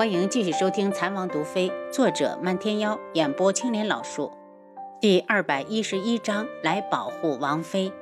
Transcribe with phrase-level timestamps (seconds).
[0.00, 4.32] 欢迎继续收听《残王毒妃》，作者漫天妖，演播青莲老树，
[4.98, 7.92] 第二百一十一章：来保护王妃。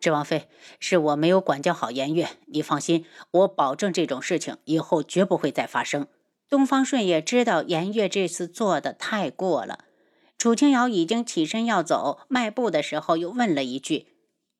[0.00, 6.06] 智王妃，是我没有管教好颜月，你放心，我保证这种事情以后绝不会再发生。
[6.48, 9.80] 东方顺也知道颜月这次做的太过了。
[10.38, 14.06] 楚清瑶已经起身要走，迈步的时候又问了一句：“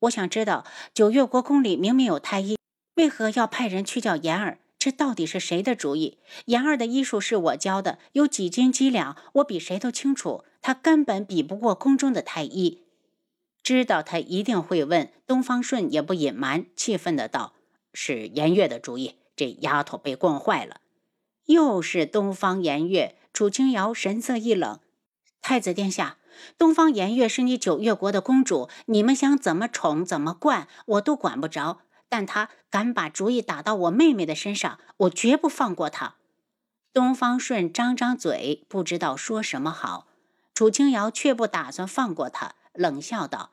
[0.01, 0.63] 我想知道，
[0.93, 2.59] 九月国宫里明明有太医，
[2.93, 6.17] 为何要派人去叫颜儿？”这到底是谁的主意？
[6.45, 10.43] 妍儿的医术是我教的，有几斤几两，我比谁都清楚。
[10.59, 12.81] 他根本比不过宫中的太医。
[13.61, 17.53] 知道他一定会问，东方顺也不隐瞒，气愤的道
[17.93, 20.81] ：“是颜月的主意，这丫头被惯坏了。”
[21.45, 23.15] 又是东方颜月。
[23.31, 24.79] 楚清瑶神色一冷
[25.43, 26.17] ：“太子殿下，
[26.57, 36.15] 东方颜月是你九月国的公主，你们想怎么宠怎么惯，我都管不着。”但他敢把主意打到我妹妹的身上，我绝不放过他。
[36.91, 40.07] 东方顺张张嘴，不知道说什么好。
[40.53, 43.51] 楚清瑶却不打算放过他，冷笑道：“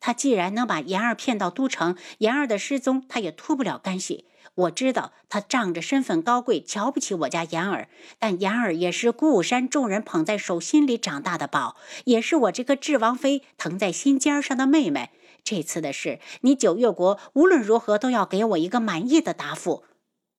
[0.00, 4.24] 他既然能把妍儿骗到都城，妍儿的失踪他也脱不了干系。
[4.56, 15.10] 我知道他仗着身份高贵，瞧不起我家妍儿，但妍儿也是孤舞山众人捧在手心里长大的宝，也是我这个智王妃疼在心尖上的妹妹。”
[15.44, 19.84] 这次的事，你九月国无论如何都要给我一个满意的答复。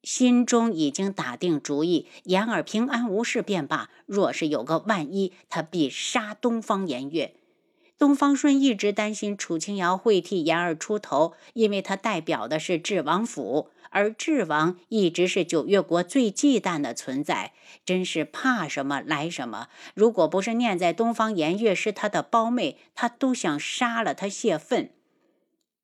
[0.01, 3.89] 心中已经打定主意，言儿平安无事便罢。
[4.05, 7.35] 若是有个万一，他必杀东方颜月。
[7.97, 17.53] 东方顺一直担心楚清瑶会替言儿出头，因为他代表的是智王府，而智王一直是九月国最忌惮的存在。
[17.85, 19.67] 真是怕什么来什么。
[19.93, 24.91] 如果不是念在东方颜月是他的胞妹，他都想杀了他泄愤。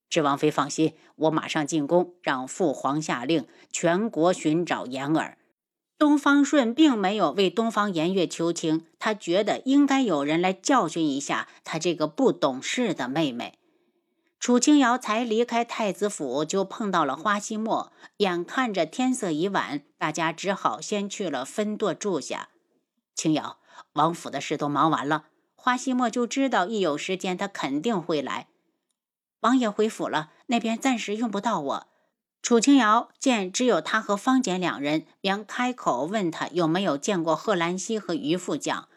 [0.10, 5.38] 智王妃放心，我马上进宫，让父皇下令，全国寻找言儿。
[6.00, 13.59] 东方顺并没有为东方颜月求情，他觉得应该有人来教训一下他这个不懂事的妹妹。
[14.40, 17.92] 楚清瑶才离开太子府，就碰到了花希墨。
[18.18, 22.48] 眼看着天色已晚，大家只好先去了分舵住下。
[23.14, 23.60] 清瑶，
[23.94, 28.48] 王府的事都忙完了，花希墨就知道一有时间他肯定会来。
[29.42, 31.88] 王爷回府了，那边暂时用不到我。
[32.42, 38.88] 楚清瑶见只有他和方简两人，便开口问他有没有见过贺兰溪和于副将。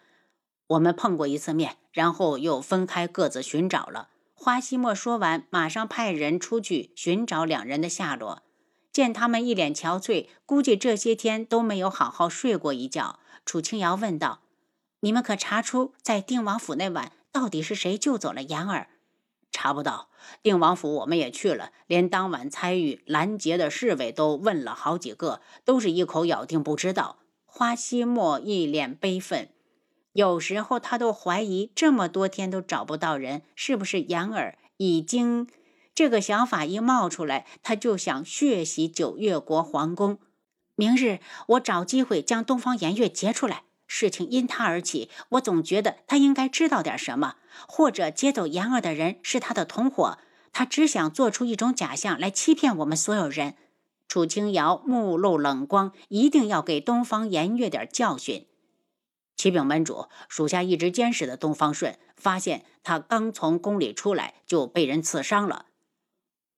[0.68, 4.10] 我们碰过一次面，然后又分开各自寻找了。
[4.44, 8.42] 花希墨说完，马上派人出去寻找两人的下落。
[8.90, 13.20] 见他们一脸憔悴，估计这些天都没有好好睡过一觉。
[13.46, 14.40] 楚清瑶问道
[14.98, 18.88] ：“你们可查出在定王府那晚到底是谁救走了言儿？”
[19.52, 20.08] 查不到
[20.42, 27.18] 定王府，我们也去了，连当晚参与拦截的侍卫都问了好几个，都是一口咬定不知道。
[27.46, 29.50] 花希墨一脸悲愤，
[30.12, 35.48] 有时候他都怀疑，这么多天都找不到人，是不是言儿已经……
[35.94, 40.18] 这个想法一冒出来，他就想血洗九月国皇宫。
[40.74, 41.18] 明日
[41.48, 43.64] 我找机会将东方颜月劫出来。
[43.86, 47.34] 事情因他而起，我总觉得他应该知道点什么，
[47.68, 50.16] 或者接走言儿的人是他的同伙。
[50.50, 53.54] 他只想做出一种假象来欺骗我们所有人。
[54.08, 58.46] 楚清瑶目露冷光，一定要给东方颜月点教训。
[59.42, 65.66] 启禀门主，属下一直监视的东方顺，发现他刚从宫里出来就被人刺伤了。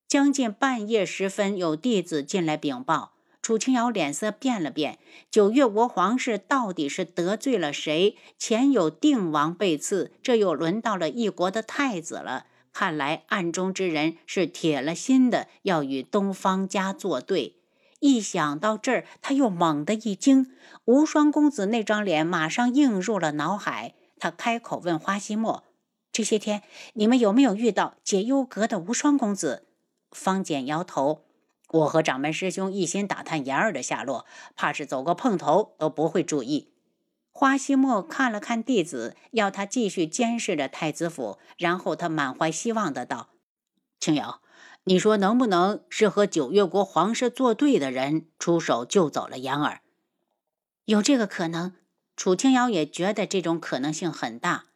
[0.07, 3.15] 将近半夜时分，有弟子进来禀报。
[3.41, 4.99] 楚清瑶脸色变了变，
[5.31, 8.19] 九月国皇室到底是得罪了谁？
[8.37, 12.45] 前有定王被刺，这又轮到了一国的太子了。
[12.75, 17.55] 看来暗中之人是铁了心的要与东方家作对。
[18.05, 20.53] 一想到这儿，他又猛地一惊，
[20.85, 23.95] 无双公子那张脸马上映入了脑海。
[24.19, 25.65] 他开口问花希墨
[26.13, 26.63] ：“这些天
[26.93, 29.67] 你们有没有遇到解忧阁的无双公子？”
[30.13, 31.25] 方简摇头。
[31.71, 36.75] 我和掌门师兄一心打探言儿的下落，怕是走个碰头都不会注意。
[37.33, 43.31] 花希墨看了看弟子，要他继续监视着太子府，然后他满怀希望的道
[43.99, 44.43] ：“青瑶，
[44.85, 49.81] 你说能不能是和九月国皇室作对的人出手救走了言儿？
[50.85, 51.73] 有这个可能。
[52.17, 54.67] 楚清瑶也觉得这种可能性很大。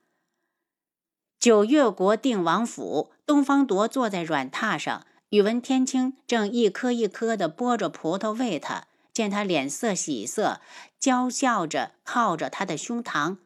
[1.39, 5.07] 九月国定王府，东方铎坐在软榻上。
[5.29, 10.61] 宇文天清正一颗一颗地剥着葡萄喂他，见他脸色喜色，
[10.99, 13.37] 娇笑着靠着他的胸膛。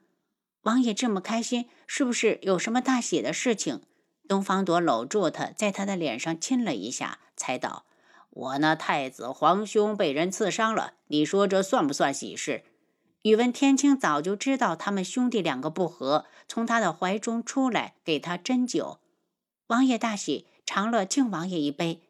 [0.63, 3.83] 王爷这么开心，是不是有什么大喜的事情？
[4.29, 7.85] 东方朵搂住他，在他的脸上亲了一下，才道
[8.31, 12.65] ：“我那太子皇兄被人刺伤了，你说这算不算喜事？
[13.23, 18.99] 宇文天清早就知道他们兄弟两个不和，从他的怀中出来，给他斟酒。
[19.69, 22.01] 王爷大喜，长乐敬王爷一杯。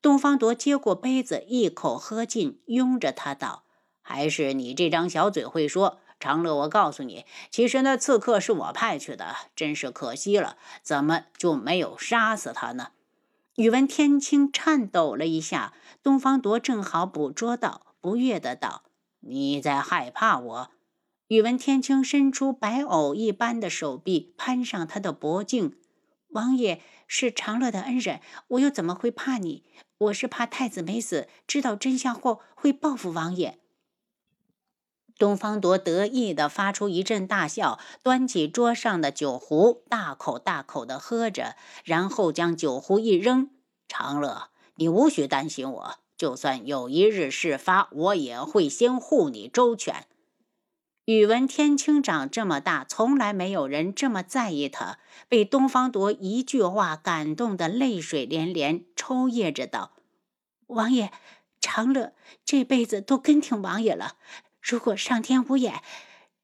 [0.00, 3.64] 东方铎接过杯子，一口喝尽，拥着他道
[4.00, 5.98] ：“还是你这张小嘴会说。
[6.18, 12.88] 长乐，我告诉你，其实那刺客是我派去的，真是可惜了，怎么就没有杀死他呢？”
[13.56, 15.72] 宇文天清颤抖了一下，
[16.02, 18.84] 东方铎正好捕捉到，不悦的道。
[19.20, 20.70] 你在害怕我？
[21.26, 25.76] 宇文天清伸出白藕一般的手臂，攀上他的脖颈。
[26.28, 29.64] 王爷是长乐的恩人，我又怎么会怕你？
[29.98, 33.58] 我是怕太子没死，知道真相后会报复王爷。
[35.18, 43.50] 东方铎得意地发出一阵大笑，端起桌上的酒壶，大口大口地喝着，然后将酒壶一扔。
[43.88, 45.96] 长乐，你无需担心我。
[46.16, 50.06] 就算有一日事发，我也会先护你周全。
[51.04, 54.98] 宇文天清长这么大，从来没有人这么在意他。
[55.28, 59.92] 被东方铎一句话感动得泪水连连，抽噎着道
[60.68, 61.10] ：“王爷，
[61.60, 62.12] 长乐
[62.44, 64.16] 这辈子都跟挺王爷了。
[64.60, 65.82] 如果上天无眼，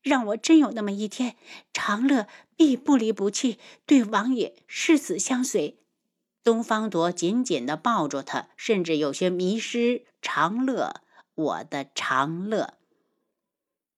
[0.02, 1.36] 让我真有那么一天，
[1.72, 2.26] 长乐
[2.56, 5.80] 必不离不弃，对王爷誓死相随。”
[6.44, 10.04] 东方铎紧紧地抱住他，甚至有些迷失。
[10.20, 11.00] 长乐，
[11.34, 12.74] 我的长乐。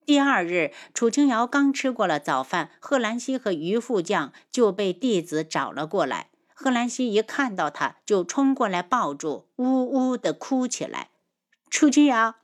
[0.05, 6.29] 第二日，楚清瑶刚吃过了早饭，贺兰溪和于副将就被弟子找了过来。
[6.53, 11.09] 贺兰溪一看到他，就冲过来抱住，呜呜地哭起来。
[11.69, 12.35] 楚清瑶，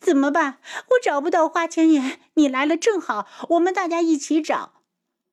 [0.00, 0.58] 怎么办？
[0.90, 4.72] 我找不到花千颜，你来了正好，我们大家一起找。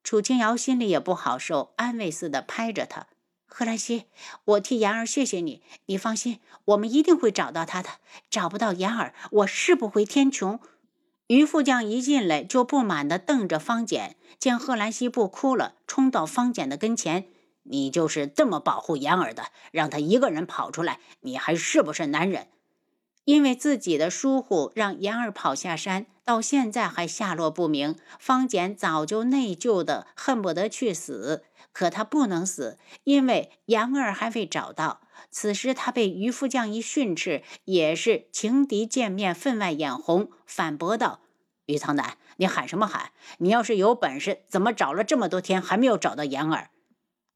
[0.02, 3.06] 楚清瑶心里也不好受，安慰似的拍着他。
[3.46, 4.04] 贺兰溪，
[4.44, 5.62] 我替言儿谢谢你。
[5.86, 7.90] 你放心，我们一定会找到她的。
[8.30, 10.60] 找不到言儿，我誓不回天穹。
[11.26, 17.26] 于副将一进来就不满地瞪着方简，见贺兰溪不哭了，冲到方简的跟前
[17.64, 19.44] ：“你就是这么保护言儿的？
[19.70, 22.48] 让他一个人跑出来，你还是不是男人？”
[23.30, 27.94] 因为自己的疏忽，让言儿跑下山，到现在还下落不明。
[28.18, 31.44] 方简早就内疚的恨不得去死。
[31.72, 35.02] 可他不能死，因为言儿还未找到。
[35.30, 41.20] 此时他被渔夫将一训斥，也是情敌见面，分外眼红，反驳道
[41.66, 43.12] ：“于苍南，你喊什么喊？
[43.38, 46.70] 你要是有本事，怎么找了这么多天还没有找到言儿？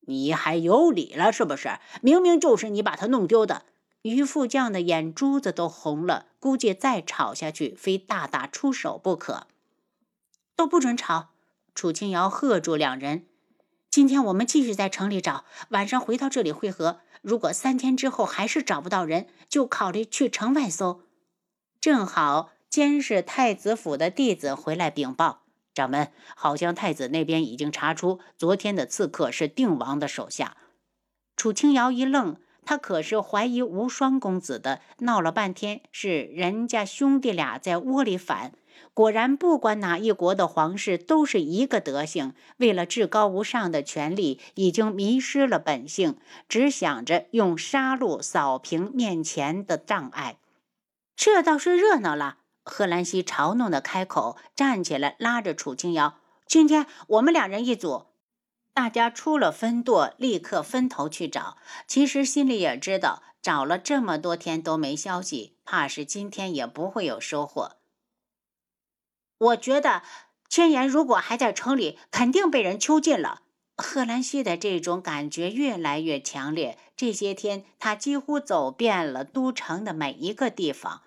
[0.08, 1.79] 你还有理了是不是？
[2.02, 3.62] 明明就是你把他弄丢的。”
[4.04, 9.46] 于副将的眼珠子都红了，估计再吵下去，非大打出手不可。
[10.54, 11.30] 都不准吵！
[11.74, 13.26] 楚清瑶喝住两人。
[13.90, 17.00] 今天我们继续在城里找，晚上回到这里会合。
[17.22, 21.00] 如果三天之后还是找不到人，就考虑去城外搜。
[21.80, 30.58] 正好监视太子府的弟子回来禀报，掌门，好像太子那边已经查出昨天的刺客是定王的手下。
[31.36, 38.52] 楚清瑶一愣，他可是怀疑无双公子的，闹了半天是人家兄弟俩在窝里反。
[38.93, 46.16] 果然，不管哪一国的皇室都是一个德行，为了至高无上的权力，已经迷失了本性，
[46.49, 50.37] 只想着用杀戮扫平面前的障碍。
[51.16, 52.38] 这倒是热闹了。
[52.64, 56.14] 贺兰溪嘲弄的开口，站起来拉着楚清瑶
[56.47, 58.06] ：“今天我们两人一组。”
[58.75, 61.57] 大家出了分舵，立刻分头去找。
[61.87, 67.76] 其实心里也知道，找了这么多天都没消息，怕是今天也不会有收获。
[69.38, 70.02] 我觉得
[70.49, 73.43] 千言如果还在城里，肯定被人囚禁了。
[73.76, 76.78] 贺兰溪的这种感觉越来越强烈。
[76.97, 81.02] 这些天，他几乎走遍了都城的每一个地方。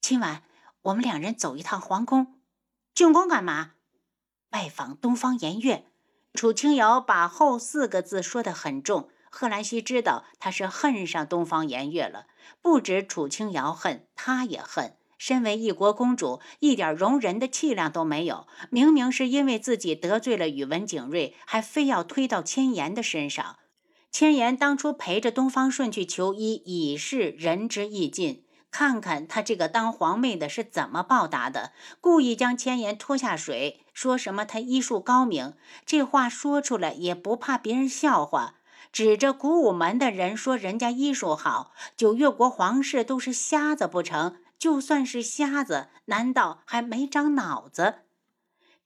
[0.00, 0.42] 今晚
[0.82, 2.40] 我们两人走一趟皇宫，
[2.94, 3.74] 进宫干嘛？
[4.50, 5.86] 拜访东方颜月。
[6.34, 9.08] 楚清瑶把后四个字说得很重。
[9.30, 12.26] 贺兰溪知道他是恨上东方颜月了，
[12.60, 14.96] 不止楚清瑶恨，他也恨。
[15.18, 18.48] 身为一国公主，一点容人的气量都没有。
[18.70, 23.56] 明明是因为自己得罪了宇文景睿，还非要推到千言的身上。
[24.10, 28.44] 千言当初陪着东方顺去求医，已是仁至义尽。
[28.72, 35.52] 看看他这个当皇妹的是怎么报答的，故意将千言拖下水，说什么他医术高明。
[35.84, 38.54] 这话说出来也不怕别人笑话，
[38.90, 44.36] 指着古武门的人说人家医术好，九月国皇室都是瞎子不成？
[44.58, 47.96] 就算是瞎子，难道还没长脑子？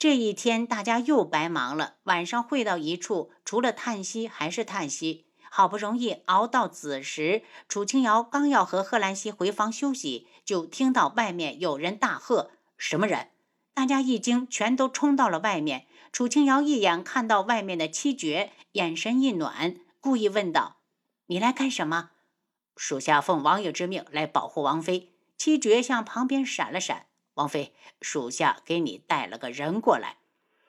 [0.00, 1.94] 这一天大家又白忙了。
[2.02, 5.26] 晚上会到一处，除了叹息还是叹息。
[5.48, 13.28] 好不容易熬到子时，楚清瑶刚要和贺兰溪回房休息，就听到外面有人大喝：“什么人？”
[13.74, 15.86] 大家一惊，全都冲到了外面。
[16.12, 20.76] 楚清瑶一眼看到外面的七绝，眼神一暖，故意问道
[21.26, 22.10] ：“你来干什么？”
[22.76, 25.10] 属下奉王爷之命来保护王妃。
[25.36, 27.06] 七绝向旁边闪了闪。
[27.34, 30.18] 王妃，属下给你带了个人过来。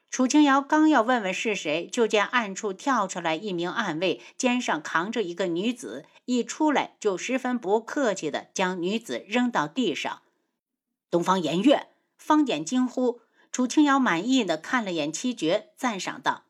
[0.10, 10.24] 楚清瑶刚要问问是谁，就见暗处跳出来一名暗卫，肩上扛着一个女子，一出来就十分不客气地将女子扔到地上。
[11.12, 11.90] 东方颜月。
[12.26, 16.46] 方典惊呼，楚清瑶满意的看了眼七绝，赞赏道：“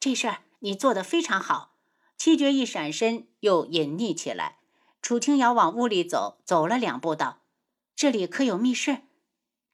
[0.00, 1.74] 这事儿你做得非常好。”
[2.16, 4.56] 七绝一闪身，又隐匿起来。
[5.02, 7.42] 楚清瑶往屋里走，走了两步，道
[7.94, 9.02] ：“这里可有密室？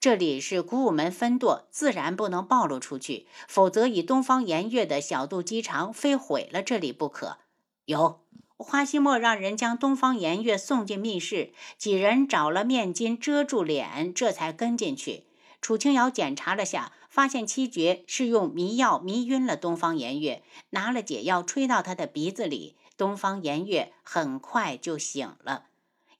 [0.01, 7.39] 这里是古武门分舵，自然不能暴露出去，否则以东方颜月的小肚鸡肠，非毁了这里不可。”
[7.87, 8.25] 有。
[8.57, 15.27] 花希墨让人将东方颜月送进密室，几人找了面巾遮住脸，这才跟进去。
[15.65, 25.69] 楚清瑶检查了下，发现七绝是用迷药迷晕了东方颜月，拿了解药吹到他的鼻子里，东方颜月很快就醒了。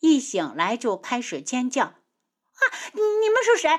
[0.01, 2.63] 一醒来就开始尖叫：“啊！
[2.95, 3.79] 你们是谁？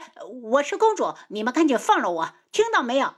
[0.51, 1.15] 我是公主！
[1.29, 2.35] 你们赶紧放了我！
[2.51, 3.15] 听到没有？”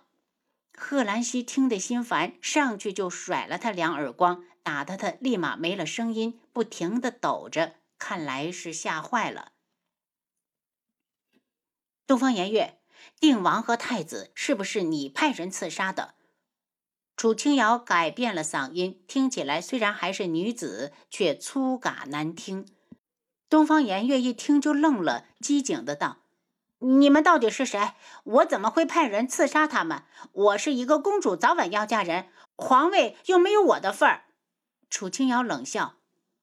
[0.72, 9.52] 贺兰溪听得心烦，上去就甩了他两耳光，打得他立马没了声音，不停地抖着，看来是吓坏了。
[12.08, 12.80] 东方颜月，
[13.20, 16.14] 定王和太子是不是你派人刺杀的？
[17.18, 22.66] 楚清瑶改变了嗓音，听起来虽然还是女子，却粗嘎难听。
[23.50, 26.20] 东方颜月一听就愣了，机警的道
[26.80, 27.92] ：“你们到底是谁？
[28.24, 30.04] 我怎么会派人刺杀他们？
[30.32, 34.28] 我是一个公主，早晚要嫁人，皇位又没有我的份儿。”
[34.90, 35.96] 楚清瑶冷笑：“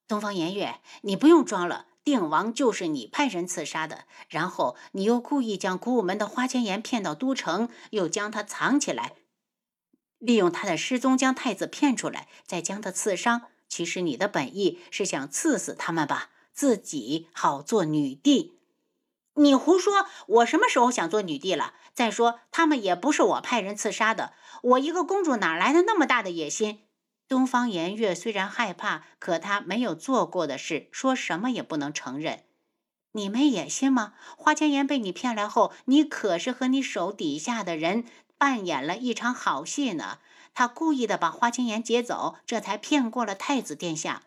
[0.07, 9.15] 东方颜月，你不用装了。”定王就是你派人刺杀的，然后你又故意将古武门的花千颜骗到都城，又将他藏起来，
[10.19, 13.43] 利用他的失踪将太子骗出来，再将他刺伤。
[13.67, 18.59] 其实你的本意是想刺死他们吧，自己好做女帝。
[19.37, 20.07] 你胡说！
[20.29, 21.75] 我什么时候想做女帝了？
[21.93, 24.33] 再说他们也不是我派人刺杀的，
[24.63, 26.81] 我一个公主哪来的那么大的野心？
[27.27, 32.45] 东方颜月虽然害怕，可他没有做过的事，说什么也不能承认。
[33.13, 34.15] 你没野心吗？
[34.37, 38.05] 花千颜被你骗来后，你可是和你手底下的人
[38.37, 40.19] 扮演了一场好戏呢。
[40.53, 44.23] 他故意的把花千颜劫走，这才骗过了太子殿下。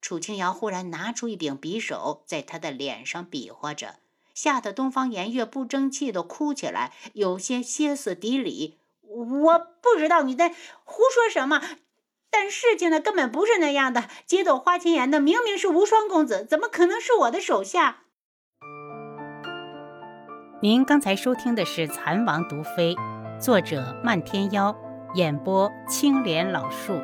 [0.00, 3.96] 楚清瑶忽然拿出一柄匕首，在他的脸上比划着，
[4.34, 8.78] 吓得东方颜月不争气的哭起来，有些歇斯底里。
[9.02, 10.50] 我不知道你在
[10.84, 11.60] 胡说什么。
[12.30, 14.04] 但事情呢，根本不是那样的。
[14.26, 18.04] 劫走花千颜的明明是无双公子，怎么可能是我的手下？
[20.60, 22.94] 您刚才收听的是《蚕王毒妃》，
[23.40, 24.76] 作者漫天妖，
[25.14, 27.00] 演播青莲老树。